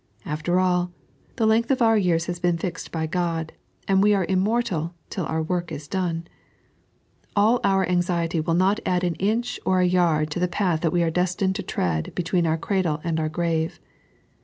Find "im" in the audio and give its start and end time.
4.25-4.39